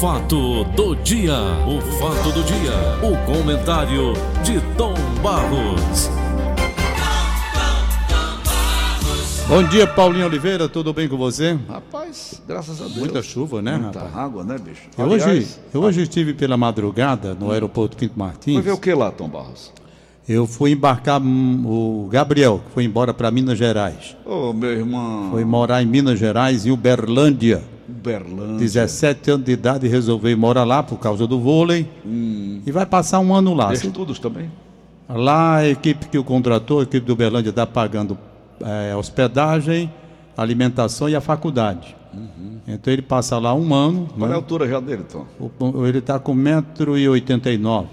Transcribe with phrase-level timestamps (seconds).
[0.00, 1.34] fato do dia,
[1.68, 6.08] o fato do dia, o comentário de Tom Barros.
[9.46, 11.58] Bom dia, Paulinho Oliveira, tudo bem com você?
[11.68, 12.96] Rapaz, graças a Deus.
[12.96, 14.16] Muita chuva, né, Muita rapaz?
[14.16, 14.84] água, né, bicho?
[14.96, 18.54] Eu hoje, eu hoje estive pela madrugada no aeroporto Pinto Martins.
[18.54, 19.70] Foi ver o que lá, Tom Barros?
[20.26, 24.16] Eu fui embarcar hum, o Gabriel, que foi embora para Minas Gerais.
[24.24, 25.30] Ô, meu irmão.
[25.30, 27.62] Foi morar em Minas Gerais, em Uberlândia.
[28.02, 28.58] Berlândia.
[28.58, 31.88] 17 anos de idade, resolveu morar lá por causa do vôlei.
[32.04, 33.72] E vai passar um ano lá.
[33.72, 34.50] Estudos também?
[35.08, 38.16] Lá a equipe que o contratou, a equipe do Uberlândia, está pagando
[38.60, 39.92] eh, hospedagem,
[40.36, 41.96] alimentação e a faculdade.
[42.66, 44.08] Então ele passa lá um ano.
[44.16, 44.34] Qual é a né?
[44.36, 45.26] altura já dele, Tom?
[45.38, 47.86] O- Ele está com 1,89m,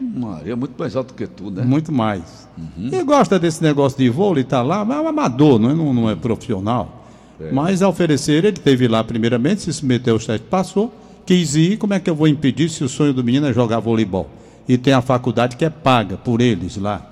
[0.00, 1.62] Maria, muito mais alto que tu, né?
[1.64, 2.48] muito mais.
[2.76, 5.92] Ele gosta desse negócio de vôlei, está lá, mas é um amador, não é, não,
[5.94, 7.01] não é profissional.
[7.50, 10.92] Mas a oferecer, ele teve lá primeiramente, se submeteu ao teste, passou,
[11.26, 13.80] quis ir, como é que eu vou impedir se o sonho do menino é jogar
[13.80, 14.28] voleibol?
[14.68, 17.08] E tem a faculdade que é paga por eles lá.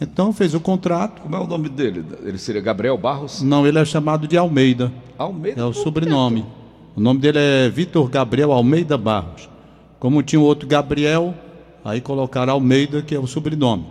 [0.00, 1.22] Então fez o contrato.
[1.22, 2.04] Como é o nome dele?
[2.24, 3.40] Ele seria Gabriel Barros?
[3.42, 4.92] Não, ele é chamado de Almeida.
[5.18, 5.60] Almeida?
[5.60, 6.44] É o sobrenome.
[6.94, 9.48] O nome dele é Vitor Gabriel Almeida Barros.
[9.98, 11.32] Como tinha o outro Gabriel,
[11.84, 13.84] aí colocaram Almeida, que é o sobrenome.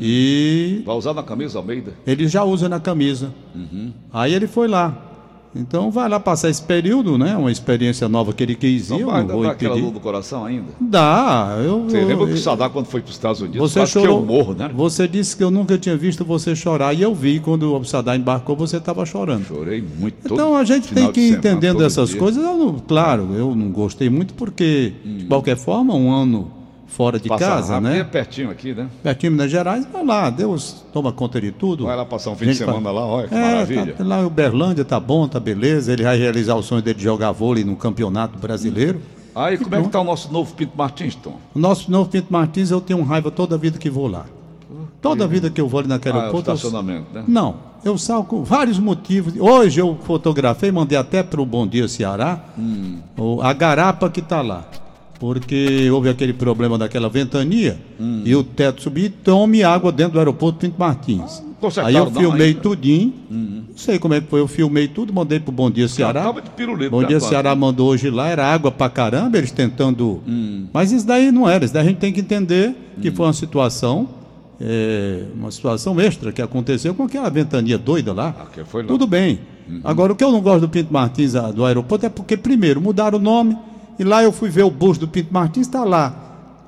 [0.00, 1.92] E Vai usar na camisa Almeida?
[2.06, 3.32] ele já usa na camisa.
[4.12, 5.07] Aí ele foi lá.
[5.56, 7.36] Então vai lá passar esse período, né?
[7.36, 10.44] Uma experiência nova que ele quis ir, Não vai não dar aquela dor do coração
[10.44, 10.66] ainda?
[10.80, 11.84] Dá, eu...
[11.84, 14.06] Você lembra que Sadar, quando foi para os Estados Unidos, Você chorou.
[14.18, 14.70] que eu morro, né?
[14.74, 18.16] Você disse que eu nunca tinha visto você chorar e eu vi quando o Sadar
[18.16, 19.46] embarcou, você estava chorando.
[19.46, 20.32] Chorei muito.
[20.32, 22.18] Então a gente tem que ir semana, entendendo essas dia.
[22.18, 22.42] coisas.
[22.44, 26.50] Eu não- claro, eu não gostei muito porque, de qualquer forma, um ano
[26.88, 28.04] fora de casa, rápido, e é né?
[28.04, 28.88] pertinho aqui, né?
[29.02, 31.84] Pertinho de Minas Gerais, vai lá, Deus toma conta de tudo.
[31.84, 33.92] Vai lá passar um fim de semana lá, olha que é, maravilha.
[33.94, 35.92] Tá, lá em Uberlândia tá bom, tá beleza.
[35.92, 39.00] Ele vai realizar o sonho dele de jogar vôlei no campeonato brasileiro.
[39.34, 41.36] Aí, como é que tá o nosso novo Pinto Martins, Tom?
[41.54, 44.24] O nosso novo Pinto Martins, eu tenho raiva toda a vida que vou lá.
[45.00, 46.50] Toda a vida que eu vou ali naquele Ah, é o aeroporto.
[46.50, 47.22] eu- estacionamento, né?
[47.28, 47.54] Não,
[47.84, 49.32] eu saio com vários motivos.
[49.38, 52.96] Hoje eu fotografei, mandei até para o Bom Dia Ceará, Hum.
[53.16, 54.64] o- a garapa que está lá.
[55.18, 58.22] Porque houve aquele problema daquela ventania Hum.
[58.24, 61.42] e o teto subiu e tome água dentro do aeroporto Pinto Martins.
[61.60, 62.60] consertaram Aí eu não filmei ainda?
[62.60, 66.22] tudinho, não sei como é que foi, eu filmei tudo, mandei pro Bom Dia Ceará.
[66.22, 67.18] tava de pirulito, Bom Dia?
[67.18, 70.20] Ceará mandou hoje lá, era água pra caramba, eles tentando.
[70.26, 70.66] Hum.
[70.72, 73.32] Mas isso daí não era, isso daí a gente tem que entender que foi uma
[73.32, 74.08] situação,
[74.60, 78.36] é, uma situação extra que aconteceu com aquela ventania doida lá.
[78.38, 78.88] Ah, que foi lá.
[78.88, 79.40] Tudo bem.
[79.84, 82.80] Agora, o que eu não gosto do Pinto Martins ah, do aeroporto é porque, primeiro,
[82.80, 83.56] mudaram o nome
[83.98, 86.14] e lá eu fui ver o busto do Pinto Martins, está lá.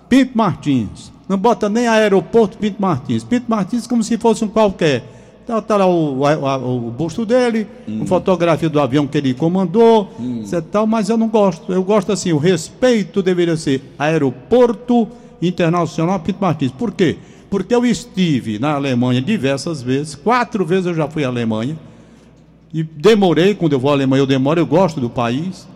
[0.09, 1.13] Pinto Martins.
[1.29, 3.23] Não bota nem aeroporto Pinto Martins.
[3.23, 5.05] Pinto Martins como se fosse um qualquer.
[5.47, 10.11] Tá, tá lá o, a- o busto dele, uma fotografia do avião que ele comandou,
[10.43, 10.63] etc.
[10.71, 11.73] tal, mas eu não gosto.
[11.73, 15.09] Eu gosto assim, o respeito deveria ser Aeroporto
[15.43, 16.71] Internacional Pinto Martins.
[16.73, 17.17] Por quê?
[17.49, 21.77] Porque eu estive na Alemanha diversas vezes, quatro vezes eu já fui à Alemanha,
[22.73, 25.67] e demorei, quando eu vou à Alemanha eu demoro, eu gosto do país.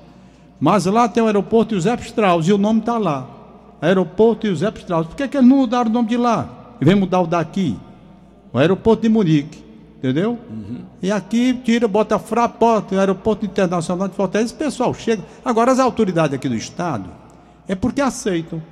[0.65, 3.29] Mas lá tem o aeroporto Josep Strauss e o nome está lá.
[3.83, 5.07] Aeroporto Josep Strauss.
[5.09, 6.49] Por que, que eles não mudaram o nome de lá?
[6.81, 7.77] E vem mudar o daqui.
[8.51, 9.63] O aeroporto de Munique.
[9.99, 10.39] Entendeu?
[11.03, 14.53] E aqui tira, bota Fraport, o aeroporto internacional de Fortaleza.
[14.53, 15.23] Esse pessoal chega.
[15.45, 17.11] Agora, as autoridades aqui do Estado
[17.69, 18.63] é porque aceitam.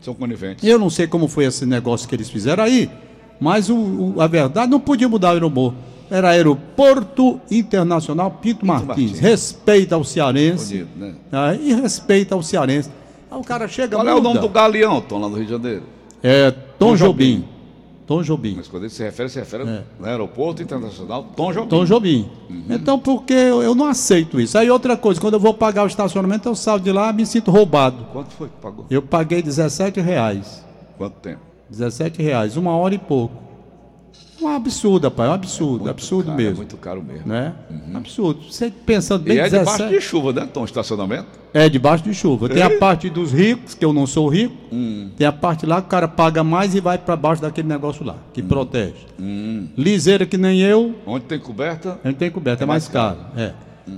[0.00, 0.62] São coniventes.
[0.62, 2.88] Eu não sei como foi esse negócio que eles fizeram aí,
[3.40, 5.76] mas o, o- a verdade não podia mudar o aeroporto.
[6.10, 8.86] Era Aeroporto Internacional Pinto, Martins.
[8.88, 9.18] Martins.
[9.20, 10.84] Respeita o cearense.
[10.84, 11.14] Bonito, né?
[11.32, 12.90] Ah, e respeita o cearense.
[13.30, 14.28] Aí o cara chega Qual é o muda.
[14.28, 15.82] nome do galeão, Tom, lá no Rio de Janeiro?
[16.22, 17.34] É Tom, Tom Jobim.
[17.36, 17.44] Jobim.
[18.06, 18.54] Tom Jobim.
[18.56, 19.82] Mas quando ele se refere, se refere É.
[20.00, 21.68] no Aeroporto Internacional Tom Jobim.
[21.68, 22.28] Tom Jobim.
[22.50, 22.64] Uhum.
[22.70, 24.58] Então, porque eu, eu não aceito isso.
[24.58, 27.24] Aí outra coisa, quando eu vou pagar o estacionamento, eu saio de lá e me
[27.24, 28.04] sinto roubado.
[28.12, 28.84] Quanto foi que pagou?
[28.90, 30.66] Eu paguei 17 reais.
[30.98, 31.38] Quanto tempo?
[31.70, 33.34] 17 reais, uma hora e pouco.
[34.42, 36.52] Um absurdo, rapaz, é um absurdo, Muito absurdo caro, mesmo.
[36.52, 37.26] É muito caro mesmo.
[37.26, 37.52] Né?
[37.94, 38.40] Absurdo.
[38.50, 39.72] Você pensando bem, E é 17...
[39.76, 41.26] debaixo de chuva, né, Tom, estacionamento?
[41.52, 42.48] É, debaixo de chuva.
[42.48, 44.54] Tem a parte dos ricos, que eu não sou rico.
[44.72, 45.10] Hum.
[45.16, 48.04] Tem a parte lá que o cara paga mais e vai para baixo daquele negócio
[48.04, 48.30] lá, Hum.
[48.32, 48.94] que protege.
[49.76, 53.18] Liseira que nem eu, Onde tem coberta, gente tem coberto, é, mais mais caro.
[53.36, 53.52] É.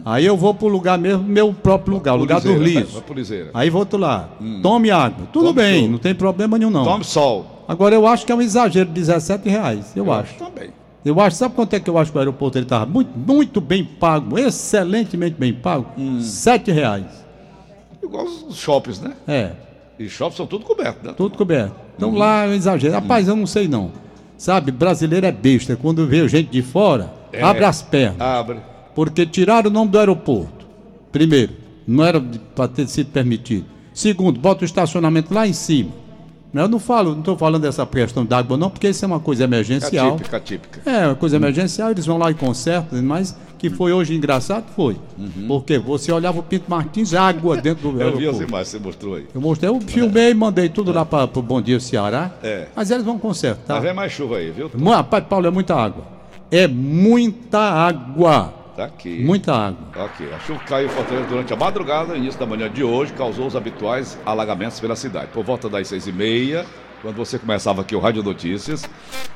[0.07, 2.95] Aí eu vou pro lugar mesmo, meu próprio lugar, o lugar dos Pulizeira, lisos.
[2.95, 3.63] vai- vai.
[3.63, 4.31] Aí volto lá.
[4.63, 5.27] Tome água.
[5.31, 5.93] Tudo Tome bem, suco.
[5.93, 6.83] não tem problema nenhum não.
[6.85, 7.52] tome sol.
[7.67, 10.35] Agora eu acho que é um exagero, 17 reais, eu, acho.
[10.35, 10.71] Também.
[11.05, 12.87] Eu acho, sabe quanto é que eu acho que o aeroporto ele estava?
[12.87, 15.87] Muito, muito bem pago, excelentemente bem pago.
[15.99, 16.21] Hum.
[16.21, 17.07] Sete reais.
[18.03, 19.13] Igual os shoppings, né?
[19.27, 19.51] É,
[19.99, 21.15] E shoppings são tudo cobertos, né?
[21.17, 21.75] tudo coberto.
[21.97, 22.19] Então Uhum.
[22.19, 22.93] lá é um exagero.
[22.95, 23.91] Rapaz, eu não sei não.
[24.37, 25.77] Sabe, brasileiro é besta.
[25.77, 27.43] Quando vê gente de fora, É.
[27.43, 28.21] abre as pernas.
[28.21, 28.59] Abre.
[28.95, 30.67] Porque tiraram o nome do aeroporto.
[31.11, 31.53] Primeiro,
[31.87, 32.21] Não era
[32.55, 33.65] para ter sido permitido.
[33.93, 35.91] Segundo, bota o estacionamento lá em cima.
[36.55, 39.45] Eu não falo, não estou falando dessa questão d'água, não, porque isso é uma coisa
[39.45, 40.15] emergencial.
[40.15, 40.91] Atípica, atípica.
[40.91, 44.97] É, uma coisa emergencial, eles vão lá e consertam, mas que foi hoje engraçado, foi.
[45.47, 48.01] Porque você olhava o Pinto Martins, água dentro do Uhum.
[48.03, 49.27] Eu vi as imagens que você mostrou aí.
[49.35, 52.33] Eu mostrei, eu filmei e mandei tudo lá para o Bom Dia Ceará.
[52.43, 52.67] É.
[52.75, 53.75] Mas eles vão consertar.
[53.75, 54.71] Tá vendo mais chuva aí, viu?
[54.85, 56.05] Rapaz, Paulo, é muita água.
[56.51, 58.53] É muita água.
[58.77, 59.23] Tá aqui.
[59.23, 60.05] Muita água.
[60.05, 63.55] Ok, a chuva caiu Fortaleza durante a madrugada, início da manhã de hoje, causou os
[63.55, 65.27] habituais alagamentos pela cidade.
[65.27, 66.65] Por volta das seis e meia,
[67.03, 68.89] quando você começava aqui o Rádio Notícias,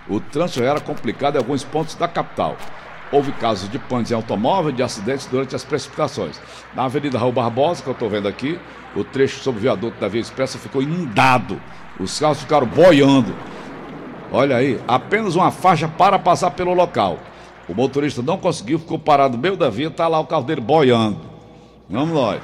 [0.09, 2.57] o trânsito era complicado em alguns pontos da capital.
[3.13, 6.41] Houve casos de panes em automóvel e de acidentes durante as precipitações.
[6.75, 8.59] Na Avenida Raul Barbosa, que eu estou vendo aqui,
[8.97, 11.61] o trecho sobre o viaduto da Via Expressa ficou inundado.
[12.01, 13.35] Os carros ficaram boiando.
[14.33, 17.19] Olha aí, apenas uma faixa para passar pelo local.
[17.69, 20.61] O motorista não conseguiu, ficou parado no meio da via, está lá o carro dele
[20.61, 21.21] boiando.
[21.89, 22.41] Vamos nós.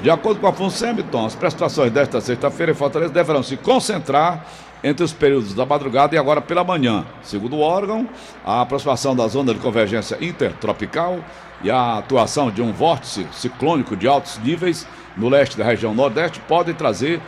[0.00, 4.46] De acordo com a Funsemiton, as prestações desta sexta-feira em Fortaleza deverão se concentrar
[4.82, 7.06] entre os períodos da madrugada e agora pela manhã.
[7.22, 8.06] Segundo o órgão,
[8.44, 11.20] a aproximação da zona de convergência intertropical
[11.62, 16.38] e a atuação de um vórtice ciclônico de altos níveis no leste da região nordeste
[16.40, 17.20] podem trazer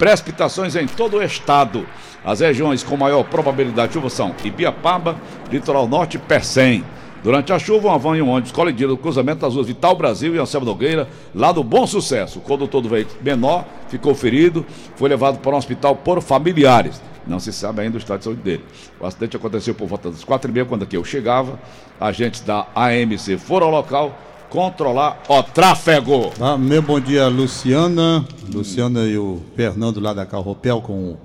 [0.00, 1.86] precipitações em todo o estado.
[2.24, 5.14] As regiões com maior probabilidade de chuva são Ibiapaba,
[5.52, 6.82] Litoral Norte e Pecém.
[7.22, 10.34] Durante a chuva, uma van e um ônibus colidiram no cruzamento das ruas Vital Brasil
[10.34, 12.38] e Anselmo Nogueira, lá do Bom Sucesso.
[12.38, 14.64] O condutor do veículo menor ficou ferido,
[14.96, 16.98] foi levado para um hospital por familiares.
[17.26, 18.64] Não se sabe ainda o estado de saúde dele.
[18.98, 21.60] O acidente aconteceu por volta das quatro e meia, quando aqui eu chegava.
[22.00, 24.18] Agentes da AMC foram ao local
[24.50, 26.32] controlar o tráfego.
[26.40, 28.26] Ah, meu bom dia, Luciana.
[28.52, 31.16] Luciana e o Fernando lá da Carropel com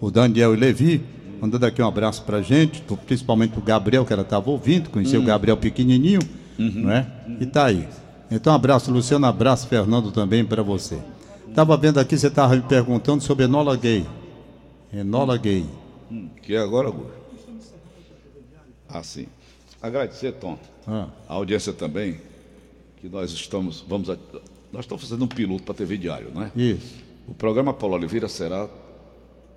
[0.00, 1.02] o Daniel e Levi.
[1.40, 5.24] Mandando aqui um abraço pra gente, principalmente pro Gabriel, que ela estava ouvindo, conheceu o
[5.24, 6.20] Gabriel pequenininho,
[6.58, 7.06] não é?
[7.40, 7.88] E tá aí.
[8.30, 10.98] Então, abraço, Luciana, abraço, Fernando, também para você.
[11.54, 14.06] Tava vendo aqui, você tava me perguntando sobre Enola Gay.
[14.92, 15.66] Enola Gay.
[16.42, 17.06] Que é agora, Gu?
[18.88, 19.26] Assim.
[19.80, 20.56] Agradecer, Tom,
[20.86, 22.18] Ah, a audiência também,
[23.02, 24.16] que nós estamos, vamos a-
[24.72, 26.52] nós estamos fazendo um piloto para a TV Diário, não é?
[26.56, 26.94] isso.
[27.28, 28.68] O programa Paulo Oliveira será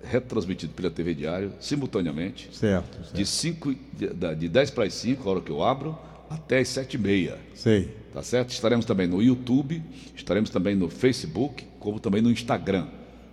[0.02, 3.14] retransmitido pela TV Diário simultaneamente, Certo, certo.
[3.14, 5.96] de, cinco, de, de 10 para as 5, a hora que eu abro,
[6.28, 7.38] até as 7 e meia.
[7.54, 7.94] Sei.
[8.12, 8.50] Tá certo?
[8.50, 9.82] Estaremos também no YouTube,
[10.14, 12.88] estaremos também no Facebook, como também no Instagram.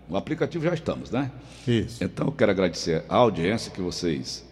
[0.10, 1.31] No aplicativo já estamos, né?
[1.68, 2.04] Isso.
[2.04, 4.45] Então eu quero agradecer a audiência que vocês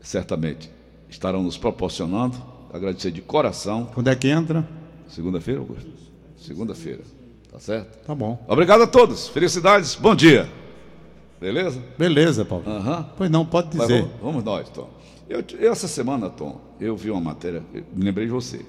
[0.00, 0.68] certamente
[1.08, 2.51] estarão nos proporcionando.
[2.72, 3.88] Agradecer de coração.
[3.92, 4.66] Quando é que entra?
[5.08, 5.90] Segunda-feira, Augusto?
[6.38, 7.02] Segunda-feira.
[7.50, 8.06] Tá certo?
[8.06, 8.42] Tá bom.
[8.48, 9.28] Obrigado a todos.
[9.28, 9.94] Felicidades.
[9.94, 10.48] Bom dia.
[11.38, 11.82] Beleza?
[11.98, 12.64] Beleza, Paulo.
[12.66, 13.10] Aham.
[13.16, 14.02] Pois não, pode dizer.
[14.02, 14.88] vamos, vamos nós, Tom.
[15.28, 18.64] Eu, eu, essa semana, Tom, eu vi uma matéria, me lembrei de você,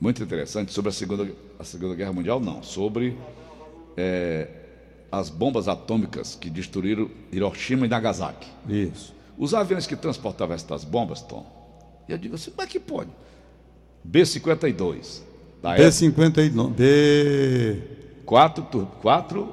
[0.00, 1.28] muito interessante, sobre a Segunda,
[1.58, 3.16] a segunda Guerra Mundial, não, sobre
[3.96, 4.48] eh,
[5.10, 8.48] as bombas atômicas que destruíram Hiroshima e Nagasaki.
[8.68, 9.14] Isso.
[9.38, 11.46] Os aviões que transportavam essas bombas, Tom,
[12.08, 13.10] eu digo assim, como é que pode?
[14.06, 15.20] B-52,
[15.62, 16.70] da época, B59.
[16.70, 17.82] B.
[18.24, 18.62] quatro,
[19.02, 19.48] quatro,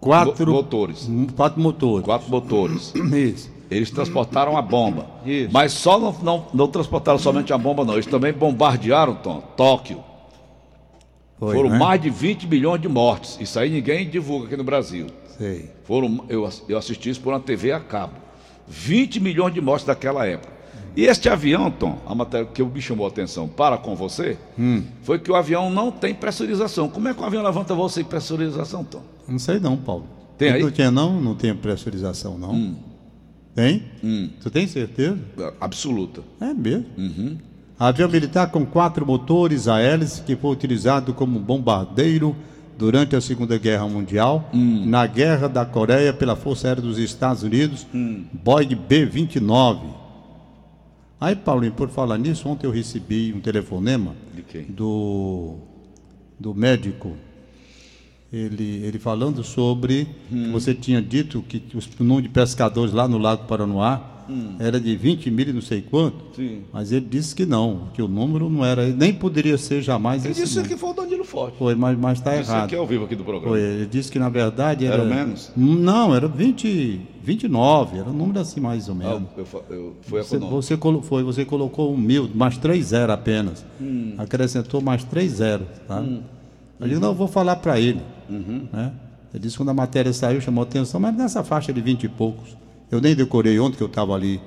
[0.00, 1.08] Quatro Mo- motores.
[1.34, 2.04] Quatro motores.
[2.04, 2.92] quatro motores.
[3.12, 3.50] Isso.
[3.68, 5.06] Eles transportaram a bomba.
[5.24, 5.50] Isso.
[5.52, 7.94] Mas só não, não, não transportaram somente a bomba, não.
[7.94, 10.04] Eles também bombardearam, Tom, Tóquio.
[11.38, 11.78] Foi, Foram né?
[11.78, 13.36] mais de 20 milhões de mortes.
[13.40, 15.06] Isso aí ninguém divulga aqui no Brasil.
[15.36, 15.70] Sei.
[15.84, 18.14] Foram, eu, eu assisti isso por uma TV a cabo.
[18.68, 20.52] 20 milhões de mortes daquela época.
[20.96, 24.82] E este avião, Tom, a matéria que me chamou a atenção para com você, Hum.
[25.02, 26.88] foi que o avião não tem pressurização.
[26.88, 29.02] Como é que o avião levanta voo sem pressurização, Tom?
[29.28, 30.06] Não sei não, Paulo.
[30.38, 30.62] Tem aí?
[30.62, 30.64] Hum.
[30.66, 31.20] Não tinha não?
[31.20, 32.74] Não tem pressurização não.
[33.54, 33.82] Tem?
[34.42, 35.18] Tu tem certeza?
[35.60, 36.22] Absoluta.
[36.40, 36.86] É mesmo.
[36.96, 37.36] Uhum.
[37.78, 42.34] Avião militar com quatro motores a hélice que foi utilizado como bombardeiro
[42.78, 44.84] durante a Segunda Guerra Mundial, Hum.
[44.86, 47.86] na Guerra da Coreia pela Força Aérea dos Estados Unidos,
[48.32, 49.78] Boeing B-29.
[51.18, 54.14] Aí, Paulinho, por falar nisso, ontem eu recebi um telefonema
[54.68, 55.56] do,
[56.38, 57.16] do médico,
[58.32, 63.06] ele, ele falando sobre que você tinha dito que os- o número de pescadores lá
[63.06, 64.12] no Lago Paranoá
[64.58, 66.62] era de 20 mil e não sei quanto, Sim.
[66.72, 70.32] mas ele disse que não, que o número não era, nem poderia ser jamais Ele
[70.32, 70.74] esse disse número.
[70.74, 71.56] que foi o Danilo Forte.
[71.56, 72.64] Foi, mas está Isso errado.
[72.64, 73.50] aqui é ao vivo aqui do programa.
[73.56, 75.52] Foi, ele disse que na verdade era, Era menos?
[75.56, 79.22] Não, era 20, 29, era um número assim mais ou Ah, menos.
[79.36, 83.12] eu, fa- eu, foi Você, você, colo- foi, você colocou um mil, mais três zero
[83.12, 83.64] apenas.
[83.80, 84.14] Hum.
[84.18, 85.64] Acrescentou mais três zero.
[85.86, 86.04] Tá?
[86.80, 88.00] Eu digo, não, eu vou falar para ele.
[88.28, 88.68] Uhum.
[88.72, 88.92] Né?
[89.32, 92.08] Ele disse que quando a matéria saiu, chamou atenção, mas nessa faixa de vinte e
[92.08, 92.56] poucos.
[92.90, 94.40] Eu nem decorei ontem que eu estava ali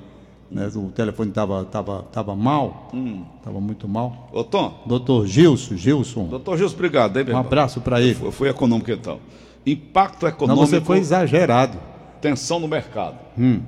[0.50, 2.90] né, o telefone estava tava, tava mal,
[3.38, 4.28] estava muito mal.
[4.32, 8.18] Ô, Tom, Doutor Gilson, Gilson, doutor Gilson, obrigado, hein, um abraço para ele.
[8.20, 9.20] Eu fui econômico então.
[9.64, 11.78] Impacto Não, econômico, você foi exagerado.
[12.20, 13.16] tensão no mercado.
[13.38, 13.60] Hum.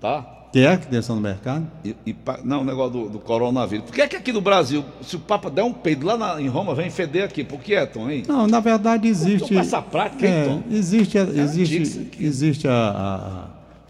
[0.00, 0.33] Tá?
[0.54, 1.66] Que é que tensão no mercado?
[1.84, 3.86] E, e não, o negócio do, do coronavírus.
[3.86, 6.40] Por que é que aqui no Brasil, se o Papa der um peido lá na-
[6.40, 7.42] em Roma, vem feder aqui?
[7.42, 8.22] Por que é, Tom, hein?
[8.28, 9.52] Não, na verdade existe.
[9.52, 10.62] com essa prática, hein, é, Tom?
[10.70, 13.46] existe, existe, existe a, a-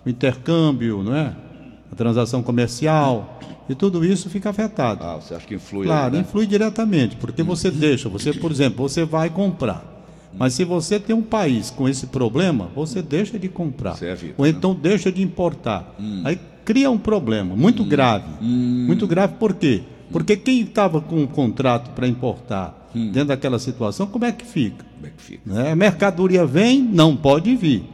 [0.06, 1.34] o intercâmbio, não é?
[1.92, 5.04] A transação comercial e tudo isso fica afetado.
[5.04, 6.18] Ah, você acha que influi Claro, aí, né?
[6.26, 9.84] influi diretamente, porque você deixa, você, por exemplo, você vai comprar.
[10.36, 13.92] Mas se você tem um país com esse problema, você deixa de comprar.
[13.96, 14.50] Isso a vida, ou né?
[14.50, 15.94] então deixa de importar.
[16.24, 18.26] Aí cria um problema muito grave.
[18.40, 19.82] Muito grave por quê?
[20.10, 24.84] Porque quem estava com um contrato para importar dentro daquela situação, como é que fica?
[24.94, 25.42] Como é que fica?
[25.44, 25.72] né?
[25.72, 27.84] A mercadoria vem, não pode vir.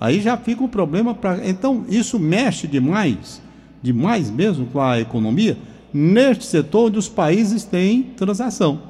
[0.00, 1.48] Aí já fica um problema para.
[1.48, 3.42] Então, isso mexe demais,
[3.82, 5.56] demais mesmo com a economia,
[5.92, 8.80] neste setor onde os países têm transação.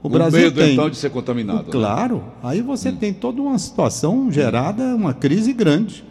[0.00, 0.74] O Com Brasil medo, tem.
[0.74, 1.64] então, de ser contaminado.
[1.64, 1.72] né?
[1.72, 6.04] Claro, aí você tem toda uma situação gerada, uma crise grande.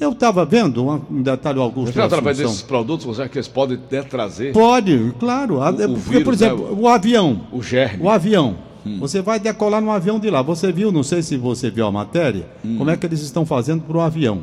[0.00, 1.92] Eu estava vendo uma- um detalhe, Augusto.
[1.92, 5.58] Você, através desses produtos, você acha que eles podem até trazer Pode, claro.
[5.58, 7.40] O- é o porque, por vírus, né, exemplo, o avião.
[7.52, 8.02] o germe?
[8.04, 8.56] O avião.
[9.00, 10.42] Você vai decolar no avião de lá.
[10.42, 12.46] Você viu, não sei se você viu a matéria,
[12.78, 14.40] como é que eles estão fazendo para o avião.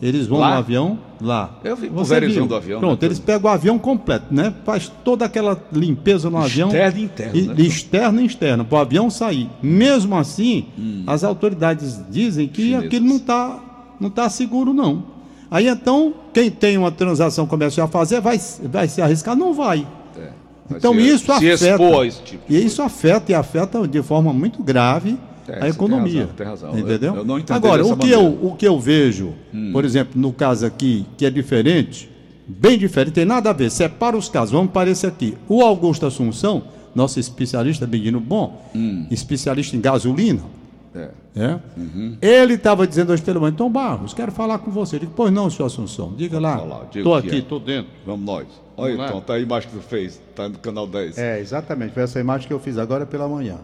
[0.00, 0.50] Eles vão Lá?
[0.50, 1.58] no avião lá.
[1.64, 2.48] Eu vi Você pulverizando viu.
[2.48, 4.54] do avião, Pronto, né, eles pegam o avião completo, né?
[4.64, 6.68] Faz toda aquela limpeza no avião.
[6.68, 7.54] Externo e interno, E, né?
[7.58, 9.48] externo e externo, para o avião sair.
[9.62, 10.66] Mesmo assim,
[11.06, 12.86] as autoridades dizem que Chinesas.
[12.86, 13.60] aquilo não está
[14.00, 15.02] não tá seguro, não.
[15.50, 19.36] Aí então, quem tem uma transação comercial a fazer, vai, vai se arriscar?
[19.36, 19.86] Não vai.
[20.72, 20.76] É.
[20.76, 22.06] Então se- isso se afeta.
[22.06, 25.16] esse tipo e isso afeta e afeta de forma muito grave
[25.48, 26.28] É, a economia.
[26.36, 26.90] tem razão, tem razão.
[26.94, 27.12] Entendeu?
[27.14, 28.44] Eu- eu não entendi Agora, o que, eu, maneira.
[28.44, 28.48] Hum.
[28.48, 29.32] o que eu vejo,
[29.72, 32.08] por exemplo, no caso aqui, que é diferente,
[32.46, 33.70] bem diferente, tem nada a ver.
[33.70, 34.52] Separa os casos.
[34.52, 35.36] Vamos para esse aqui.
[35.48, 36.62] O Augusto Assunção,
[36.94, 39.06] nosso especialista, Benino Bom, Hum.
[39.10, 40.40] especialista em gasolina,
[40.94, 41.10] É.
[41.36, 41.60] é?
[41.76, 42.16] Uhum.
[42.20, 44.96] Ele estava dizendo hoje pelo então Barros, quero falar com você.
[44.96, 46.58] Eu digo, pois não, senhor Assunção, diga lá.
[46.58, 47.38] falar, diga Estou o que aqui, é.
[47.40, 47.92] estou dentro.
[48.04, 48.46] Vamos nós.
[48.76, 49.06] Olha, Vamos lá.
[49.08, 50.20] então, tá aí a imagem que tu fez.
[50.34, 51.18] Tá no canal 10.
[51.18, 51.94] É, exatamente.
[51.94, 53.58] Foi essa imagem que eu fiz agora pela manhã.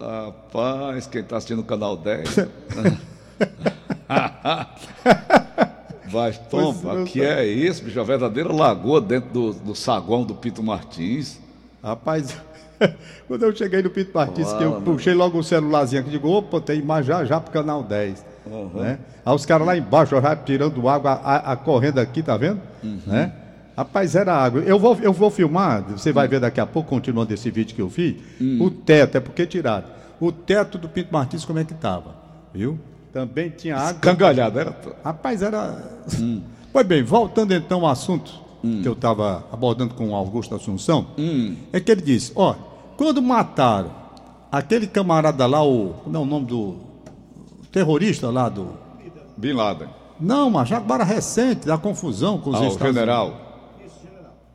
[0.00, 2.36] Rapaz, quem tá assistindo o canal 10.
[6.12, 7.98] Vai, toma, que é isso, bicho?
[7.98, 11.40] A verdadeira lagoa dentro do, do saguão do Pito Martins.
[11.82, 12.36] Rapaz,
[13.28, 16.60] quando eu cheguei no Pito Martins, que eu puxei logo o celularzinho aqui, digo, opa,
[16.60, 18.24] tem imagem já já pro canal 10.
[18.74, 18.98] Né?
[19.24, 22.60] Aí os caras lá embaixo já tirando água, a, a correndo aqui, tá vendo?
[23.06, 23.32] Né?
[23.76, 24.60] Rapaz, era água.
[24.62, 27.82] Eu vou, eu vou filmar, você vai ver daqui a pouco, continuando esse vídeo que
[27.82, 28.16] eu fiz,
[28.60, 29.86] o teto, é porque tiraram.
[30.20, 32.14] O teto do Pinto Martins, como é que tava?
[32.52, 32.78] Viu?
[33.12, 34.00] Também tinha água.
[34.00, 34.76] Cangalhada, era.
[35.04, 36.02] Rapaz, era.
[36.72, 41.08] Pois bem, voltando então ao assunto que eu estava abordando com o Augusto Assunção,
[41.70, 42.54] é que ele disse: ó,
[42.96, 43.90] quando mataram
[44.50, 45.94] aquele camarada lá, o.
[46.04, 46.76] Como é o nome do.
[47.70, 48.68] terrorista lá do.
[49.36, 49.88] Bin Laden.
[50.20, 53.32] Não, mas agora recente, da confusão com os Ah, o Estados general.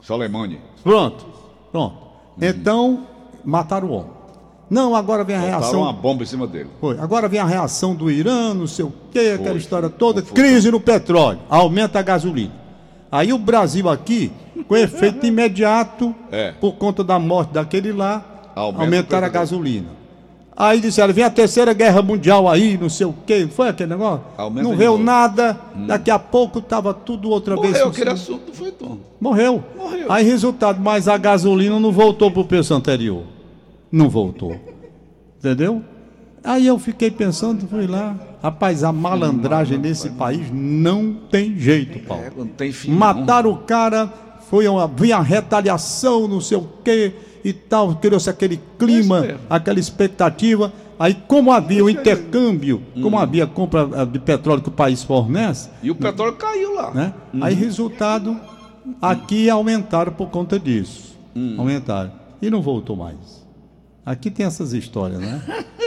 [0.02, 0.60] Soleimani.
[0.84, 1.26] Pronto,
[1.72, 1.98] pronto.
[2.42, 3.06] Então,
[3.44, 4.12] mataram o homem.
[4.70, 5.82] Não, agora vem a Botaram reação.
[5.82, 6.70] uma bomba em cima dele.
[6.80, 7.00] Foi.
[7.00, 10.36] Agora vem a reação do Irã, não sei o quê, aquela Foi, história toda, Foi.
[10.36, 12.52] crise no petróleo, aumenta a gasolina.
[13.12, 14.32] Aí o Brasil aqui,
[14.68, 16.52] com efeito imediato, É.
[16.60, 18.24] por conta da morte daquele lá,
[18.56, 19.98] Aumenta aumentaram a gasolina.
[20.60, 24.26] Aí disseram, vem a terceira guerra mundial aí, não sei o quê, foi aquele negócio?
[24.36, 25.04] Aumenta não veio novo.
[25.04, 25.06] Hum.
[25.06, 27.74] nada, daqui a pouco estava tudo outra vez.
[27.74, 28.98] Morreu aquele assunto, não foi, Tom?
[29.22, 29.64] Morreu.
[29.78, 30.12] Morreu.
[30.12, 33.24] Aí resultado, mas a gasolina não voltou para o preço anterior.
[33.92, 34.56] Não voltou.
[35.38, 35.84] Entendeu?
[36.44, 38.16] Aí eu fiquei pensando, fui lá.
[38.42, 42.24] Rapaz, a malandragem nesse país não tem jeito, Paulo.
[42.24, 42.92] É, não tem fim.
[42.92, 44.12] Mataram o cara,
[44.50, 47.14] foi uma, vinha a retaliação, não sei o quê
[47.44, 50.72] e tal, criou-se aquele clima, aquela expectativa.
[51.00, 55.04] Aí, como havia o intercâmbio, como havia a compra eh, de petróleo que o país
[55.04, 56.92] fornece, E o petróleo caiu lá.
[56.92, 57.14] né?
[57.40, 58.36] Aí, resultado,
[59.02, 61.16] aqui aumentaram por conta disso.
[61.58, 62.12] Aumentaram.
[62.42, 63.46] E não voltou mais.
[64.04, 65.42] Aqui tem essas histórias, né?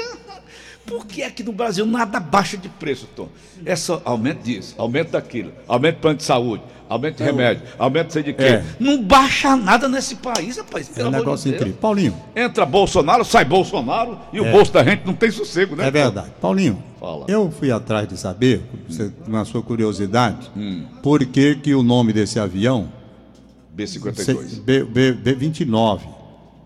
[0.87, 3.29] Por que aqui no Brasil nada baixa de preço, Tom?
[3.65, 8.09] É só aumento disso, aumento daquilo, aumento de plano de saúde, aumento de remédio, aumento
[8.09, 8.43] de sei de quê.
[8.45, 8.65] É.
[8.81, 10.91] Não baixa nada nesse país, rapaz.
[10.91, 11.79] É Pelo um amor negócio de incrível.
[11.81, 15.87] Paulinho, Entra Bolsonaro, sai Bolsonaro e o bolso da gente não tem sossego, né?
[15.87, 16.33] é verdade.
[16.41, 17.27] Paulinho, Fala.
[17.29, 20.87] eu fui atrás de saber, você, na sua curiosidade, Hum.
[21.03, 22.89] por que, que o nome desse avião,
[23.77, 24.61] B52.
[24.63, 26.01] B, B, B29,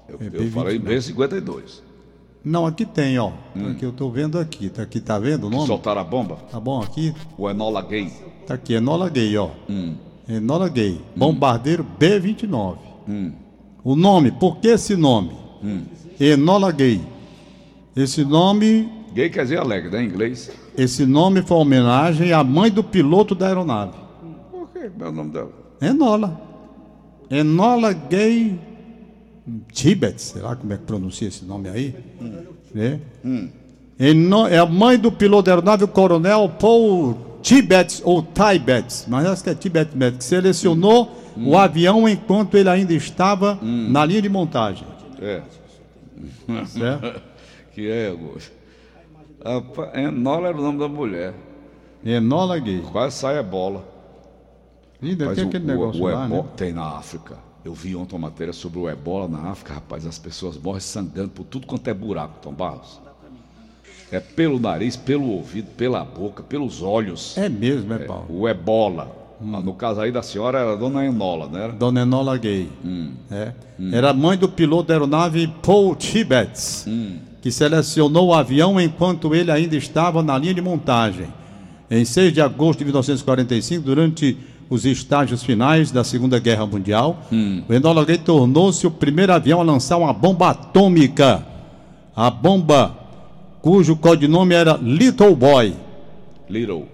[0.08, 0.50] Eu, é eu B29.
[0.52, 1.82] falei B52.
[2.44, 3.30] Não, aqui tem, ó.
[3.56, 3.70] Hum.
[3.70, 5.66] Aqui eu tô vendo aqui, tá aqui, tá vendo o nome?
[5.66, 7.14] soltaram a bomba, Tá bom aqui?
[7.38, 8.10] o Enola Gay.
[8.46, 9.48] Tá aqui, é Nola Gay, ó.
[9.68, 9.94] Hum.
[10.28, 12.76] Enola Gay, bombardeiro B-29.
[13.82, 15.30] O nome, por que esse nome?
[16.20, 17.00] Enola Gay.
[17.96, 20.02] Esse nome, Gay quer dizer alegre, né?
[20.02, 20.50] Em inglês.
[20.76, 23.92] esse nome foi uma homenagem à mãe do piloto da aeronave.
[24.50, 25.52] Por que é o nome dela?
[25.80, 26.40] Enola.
[27.30, 28.58] Enola Gay
[29.72, 31.94] Tibet, sei lá como é que pronuncia esse nome aí.
[32.74, 32.98] É.
[33.98, 39.26] Eno- é a mãe do piloto da aeronave, o coronel Paul Tibet ou Tibet, mas
[39.26, 44.28] acho que é Tibet que selecionou o avião enquanto ele ainda estava na linha de
[44.28, 44.86] montagem.
[45.20, 45.42] É.
[46.66, 47.20] Certo?
[47.74, 48.52] Que é, Augusto.
[49.94, 51.34] Enola era o nome da mulher.
[52.06, 52.82] Enola Gay.
[52.92, 53.84] Quase sai a bola.
[55.02, 56.48] Mas ter o- aquele o- negócio o lá, ebola né?
[56.56, 57.36] tem na África.
[57.64, 60.06] Eu vi ontem uma matéria sobre o ebola na África, rapaz.
[60.06, 63.00] As pessoas morrem sangrando por tudo quanto é buraco, Tom Barros.
[64.12, 67.36] É pelo nariz, pelo ouvido, pela boca, pelos olhos.
[67.38, 68.26] É mesmo, é, Paulo?
[68.28, 69.24] O ebola.
[69.40, 71.74] No caso aí da senhora era a dona Enola, né?
[71.76, 72.68] Dona Enola Gay.
[72.84, 73.12] Hum.
[73.30, 73.52] É.
[73.92, 77.18] Era mãe do piloto da aeronave Paul Tibet, Hum.
[77.42, 81.26] que selecionou o avião enquanto ele ainda estava na linha de montagem.
[81.90, 84.38] Em 6 de agosto de 1945, durante
[84.70, 87.62] os estágios finais da Segunda Guerra Mundial, Hum.
[87.68, 91.46] o Gay tornou-se o primeiro avião a lançar uma bomba atômica.
[92.16, 92.96] A bomba,
[93.60, 95.74] cujo codinome era Little Boy.
[96.48, 96.86] Little.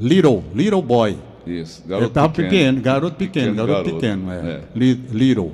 [0.00, 1.16] Little, Little Boy.
[1.46, 1.82] Isso.
[1.88, 4.36] Ele estava pequeno, garoto pequeno, Pequeno garoto, garoto, pequeno, é.
[4.36, 4.54] é.
[4.56, 4.60] Uhum.
[4.76, 5.52] Li- Little.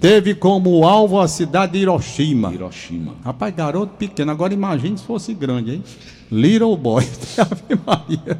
[0.00, 2.52] Teve como alvo a cidade de Hiroshima.
[2.52, 3.14] Hiroshima.
[3.24, 5.82] Rapaz, garoto pequeno, agora imagine se fosse grande, hein?
[6.30, 7.04] Little Boy,
[7.38, 8.38] Ave Maria.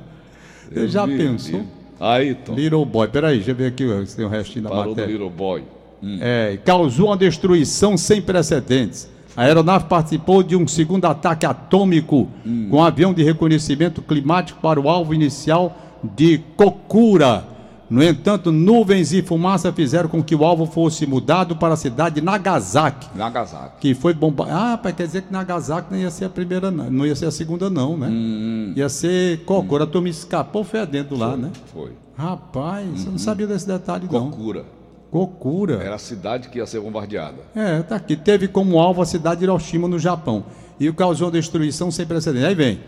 [0.71, 1.61] Você já vi, pensou?
[1.61, 1.67] vi.
[1.99, 2.55] Aí, Tom.
[2.55, 5.13] Little Boy, peraí, deixa eu ver aqui se tem o restinho da Parou matéria.
[5.13, 5.65] Little Boy.
[6.03, 6.19] Hum.
[6.21, 9.09] É, causou uma destruição sem precedentes.
[9.37, 12.29] A aeronave participou de um segundo ataque atômico
[12.71, 15.77] com um avião de reconhecimento climático para o alvo inicial
[16.17, 17.54] de Kokura.
[17.95, 22.17] No entanto, nuvens e fumaça fizeram com que o alvo fosse mudado para a cidade
[22.17, 23.77] de Nagasaki, Nagasaki.
[23.79, 24.61] que foi bombardeado.
[24.61, 27.27] Ah, rapaz, quer dizer que Nagasaki não ia ser a primeira, não, não ia ser
[27.27, 28.11] a segunda, não, né?
[28.75, 29.85] Ia ser Kokura.
[29.85, 31.53] A turma escapou fedendo lá, né?
[31.73, 31.93] Foi.
[32.17, 34.29] Rapaz, eu não sabia desse detalhe, não.
[34.29, 34.65] Kokura.
[35.13, 35.75] Kokura.
[35.75, 37.43] Era a cidade que ia ser bombardeada.
[37.55, 38.17] É, tá aqui.
[38.17, 40.47] Teve como alvo a cidade de Hiroshima, no Japão,
[40.81, 42.49] e causou destruição sem precedentes.
[42.49, 42.81] Aí vem.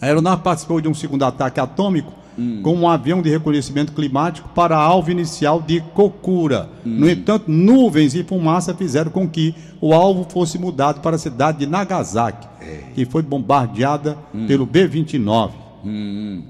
[0.00, 2.12] A aeronave participou de um segundo ataque atômico
[2.62, 6.68] com um avião de reconhecimento climático para alvo inicial de Kokura.
[6.84, 11.58] No entanto, nuvens e fumaça fizeram com que o alvo fosse mudado para a cidade
[11.58, 12.46] de Nagasaki,
[12.94, 15.50] que foi bombardeada pelo B-29.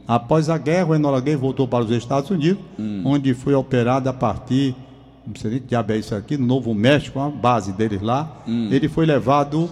[0.09, 2.63] Após a guerra, o Enola Gay voltou para os Estados Unidos,
[3.05, 4.75] onde foi operado a partir,
[5.27, 8.43] não sei nem que diabo é isso aqui, no Novo México, a base deles lá.
[8.71, 9.69] Ele foi levado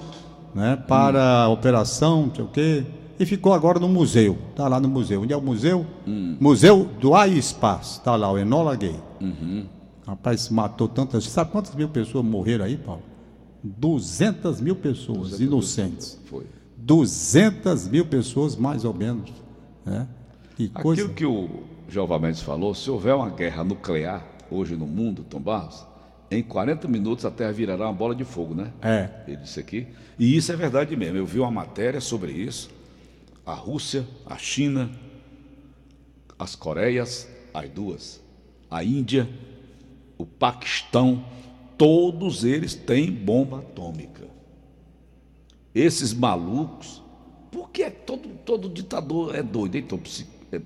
[0.55, 2.85] né, para a operação, não sei o quê,
[3.19, 4.37] e ficou agora no museu.
[4.51, 5.23] Está lá no museu.
[5.23, 5.87] Onde é o museu?
[6.41, 7.99] Museu do e Espaço.
[7.99, 8.97] Está lá, o Enola Gay.
[10.07, 11.25] Rapaz, matou tantas.
[11.25, 13.03] Sabe quantas mil pessoas morreram aí, Paulo?
[13.63, 16.21] 200 mil pessoas inocentes.
[16.27, 16.45] Foi.
[16.77, 19.33] 200 mil pessoas, mais ou menos.
[19.85, 20.07] Né?
[20.57, 21.03] Que coisa.
[21.03, 21.49] Aquilo que o
[21.89, 25.87] Jeová Mendes falou, se houver uma guerra nuclear hoje no mundo, Tom Barros,
[26.31, 28.71] em 40 minutos a Terra virará uma bola de fogo, né?
[28.83, 29.09] É.
[29.27, 29.87] Ele disse aqui.
[30.19, 31.17] E isso é verdade mesmo.
[31.17, 32.69] Eu vi uma matéria sobre isso.
[33.45, 34.91] A Rússia, a China,
[36.39, 38.21] as Coreias, as duas,
[38.71, 39.29] a Índia,
[40.17, 41.25] o Paquistão,
[41.77, 44.25] todos eles têm bomba atômica.
[45.75, 47.03] Esses malucos,
[47.51, 50.61] porque é todo, todo ditador é doido, então, é psi- Não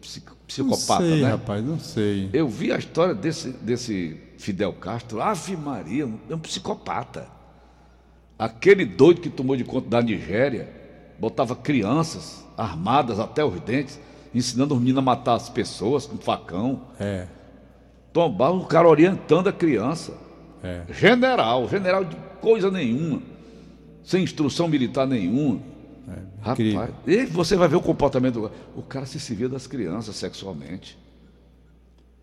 [0.47, 1.31] psicopata, sei, né?
[1.31, 2.31] rapaz, não sei.
[2.33, 7.29] Eu vi a história desse, desse Fidel Castro, Ave Maria, é um psicopata.
[8.39, 10.73] Aquele doido que tomou de conta da Nigéria,
[11.19, 13.99] botava crianças armadas até os dentes,
[14.35, 16.83] ensinando os meninos a matar as pessoas com facão.
[16.99, 17.27] É,
[18.13, 20.13] Tombava o cara orientando a criança.
[20.63, 20.83] é.
[20.93, 23.23] General, general de coisa nenhuma,
[24.03, 25.61] sem instrução militar nenhuma.
[26.53, 26.81] incrível.
[26.81, 28.55] Rapaz, e você vai ver o comportamento do cara.
[28.77, 30.99] O cara se servia das crianças sexualmente.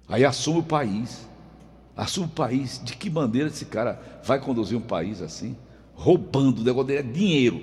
[0.08, 1.28] Aí assume o país.
[1.96, 2.82] Assume o país.
[2.84, 5.56] De que maneira esse cara vai conduzir um país assim?
[5.94, 7.62] Roubando, o negócio dele é dinheiro.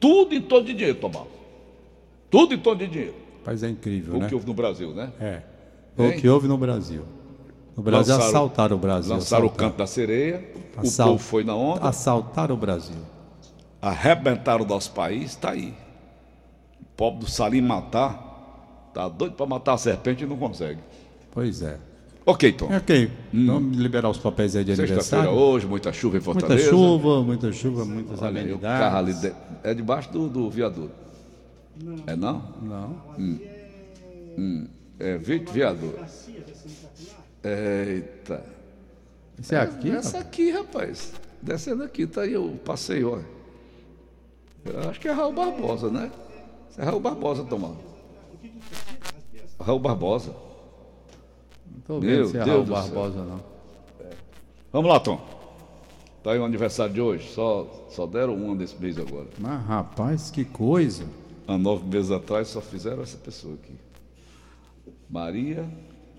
[0.00, 1.26] Tudo em torno de dinheiro, Tomás.
[2.30, 3.14] Tudo em torno de dinheiro.
[3.38, 4.28] Rapaz, é incrível, O né?
[4.28, 5.10] que houve no Brasil, né?
[5.20, 5.42] É.
[5.96, 6.20] O Hein?
[6.20, 7.02] que houve no Brasil.
[7.76, 9.12] No Brasil Lançaram- assaltaram o Brasil.
[9.14, 9.70] Lançaram o assaltaram.
[9.70, 10.44] canto da sereia,
[10.76, 12.96] o povo foi na onda, Assaltaram o Brasil.
[13.80, 15.72] arrebentaram o nosso país, está aí.
[16.80, 20.80] O pobre do Salim matar, tá doido para matar a serpente e não consegue.
[21.30, 21.78] Pois é.
[22.26, 22.68] Ok, Tom.
[22.76, 25.30] Ok, vamos liberar os papéis aí de Sexta-feira aniversário.
[25.30, 26.68] hoje, muita chuva em Muita Fortaleza.
[26.70, 29.20] chuva, muita chuva, muitas Olha aí, o carro ali amenidades.
[29.22, 29.34] de-
[29.70, 30.90] é debaixo do, do viaduto.
[32.06, 32.40] É não?
[32.62, 33.02] Não.
[34.98, 35.94] É, Vite Viador.
[37.44, 38.44] Eita.
[39.38, 39.90] Isso é aqui?
[39.90, 41.12] Essa aqui, rapaz.
[41.40, 43.20] Descendo aqui, tá aí o passeio, ó.
[44.64, 46.10] Eu acho que é Raul Barbosa, né?
[46.68, 47.76] Isso é Raul Barbosa, Tomás.
[49.60, 50.34] Raul Barbosa.
[51.70, 52.94] Não tô Meu vendo se é Deus Raul céu.
[52.94, 53.40] Barbosa, não.
[54.72, 55.20] Vamos lá, Tom.
[56.22, 57.28] Tá aí o aniversário de hoje.
[57.32, 59.28] Só, só deram um desse mês agora.
[59.38, 61.04] Mas, rapaz, que coisa.
[61.48, 63.72] Há nove meses atrás só fizeram essa pessoa aqui.
[65.10, 65.64] Maria.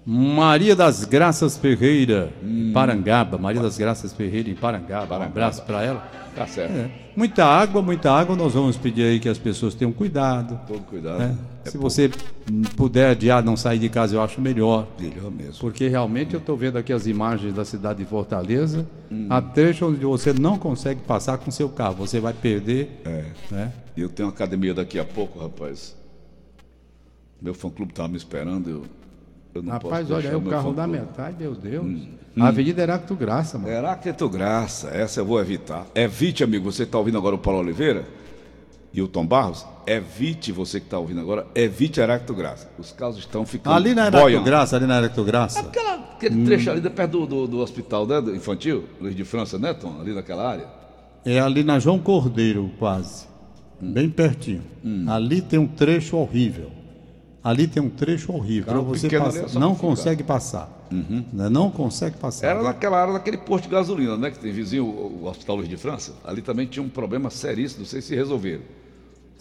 [0.06, 3.38] Maria das Graças Ferreira, em Parangaba.
[3.38, 5.04] Maria das Graças Ferreira, em Parangaba.
[5.04, 5.26] Um Parangaba.
[5.32, 6.00] abraço para ela.
[6.36, 6.72] Tá certo.
[6.74, 6.90] É.
[7.16, 8.36] Muita água, muita água.
[8.36, 10.60] Nós vamos pedir aí que as pessoas tenham cuidado.
[10.68, 11.20] Todo cuidado.
[11.20, 11.38] né?
[11.70, 12.10] É Se você
[12.52, 14.88] hum, puder adiar, não sair de casa, eu acho melhor.
[15.00, 15.60] melhor mesmo.
[15.60, 18.88] Porque realmente eu estou vendo aqui as imagens da cidade de Fortaleza.
[19.12, 19.28] Hum.
[19.30, 21.96] Há trecho onde você não consegue passar com seu carro.
[21.96, 23.02] Você vai perder.
[23.06, 23.26] É.
[23.52, 23.74] Né?
[23.96, 25.96] Eu tenho uma academia daqui a pouco, rapaz.
[27.42, 28.70] Meu fã clube estava me esperando.
[28.70, 28.84] Eu,
[29.54, 32.08] eu não Rapaz, posso olha aí o meu carro da metade, meu Deus.
[32.38, 33.74] A Avenida Heráclito Graça, mano.
[34.18, 35.86] Tu graça, essa eu vou evitar.
[35.96, 38.06] Evite, amigo, você está ouvindo agora o Paulo Oliveira
[38.92, 42.70] e o Tom Barros, evite, você que está ouvindo agora, evite Heráclito Graça.
[42.78, 44.46] Os carros estão ficando Ali na Heráclito boiando.
[44.46, 45.60] Graça, ali na Heráclito Graça.
[45.60, 49.60] Aquela, aquele trecho ali perto do, do, do hospital né, do infantil, Luiz de França,
[49.60, 50.00] né, Tom?
[50.00, 50.68] Ali naquela área.
[51.24, 53.28] É ali na João Cordeiro, quase.
[53.80, 54.64] Bem pertinho.
[55.08, 56.72] Ali tem um trecho horrível.
[57.44, 58.74] Ali tem um trecho horrível.
[58.74, 60.88] Carro você passar, é não consegue passar.
[60.92, 61.50] Né?
[61.50, 62.48] Não consegue passar.
[62.48, 64.32] Era naquela área daquele posto de gasolina, né?
[64.32, 66.16] Que tem vizinho o, o Hospital Luiz de França.
[66.26, 68.64] Ali também tinha um problema seríssimo, não sei se resolveram.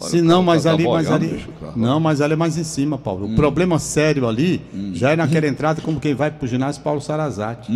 [0.01, 1.45] Olha, Se não, mas tá ali, mas ali.
[1.75, 3.33] Não, mas ali é mais em cima, Paulo.
[3.33, 4.61] O problema sério ali
[4.93, 7.71] já é naquela entrada como quem vai pro ginásio Paulo Sarazate.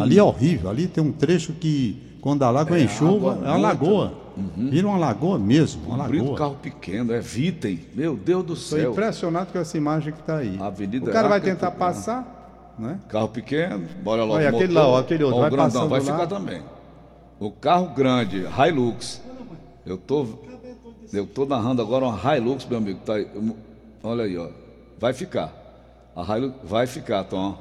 [0.00, 0.70] Ali é horrível.
[0.70, 4.12] Ali tem um trecho que, quando a água em chuva, é uma lagoa.
[4.56, 6.36] Vira uma lagoa mesmo, uma lagoa.
[6.36, 7.80] carro pequeno, evitem.
[7.94, 8.92] Meu Deus do Estou céu.
[8.92, 10.58] impressionado com essa imagem que está aí.
[10.60, 12.98] Avenida o cara vai tentar passar, né?
[13.08, 14.34] Carro pequeno, bora logo.
[14.34, 16.12] Olha, aquele lá, ó, aquele outro, vai grandão, vai lá.
[16.12, 16.60] ficar também.
[17.40, 19.22] O carro grande, Hilux.
[19.86, 20.26] Eu tô,
[21.12, 23.00] eu tô narrando agora uma Hilux, meu amigo.
[23.04, 23.28] Tá aí.
[24.02, 24.48] Olha aí, ó.
[24.98, 25.52] Vai ficar.
[26.14, 27.56] A Hilux vai ficar, Tom.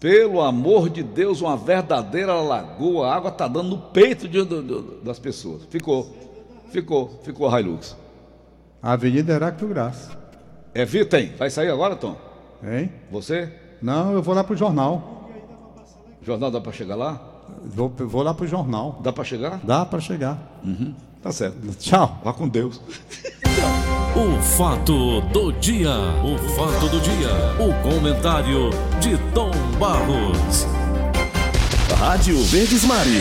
[0.00, 3.08] Pelo amor de Deus, uma verdadeira lagoa.
[3.08, 5.62] A água tá dando no peito de- do- do- das pessoas.
[5.70, 6.14] Ficou.
[6.70, 7.20] Ficou.
[7.22, 7.96] Ficou a Hilux.
[8.82, 10.10] Avenida Heráclito Graça.
[10.74, 11.32] Evitem.
[11.38, 12.16] Vai sair agora, Tom?
[12.62, 12.92] Hein?
[13.10, 13.50] Você?
[13.80, 15.30] Não, eu vou lá pro jornal.
[16.20, 17.20] Jornal dá pra chegar lá?
[17.64, 18.98] Vou, vou lá pro jornal.
[19.02, 19.60] Dá pra chegar?
[19.64, 20.60] Dá para chegar.
[21.24, 21.56] Tá certo.
[21.80, 22.20] Tchau.
[22.22, 22.80] Vá com Deus.
[24.16, 25.90] O fato do dia,
[26.22, 30.64] o fato do dia, o comentário de Tom Barros.
[31.98, 33.12] Rádio Verdes Mares.